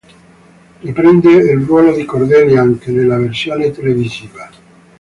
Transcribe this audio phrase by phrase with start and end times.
[0.79, 4.49] Riprende il ruolo di Cordelia anche nella versione televisiva.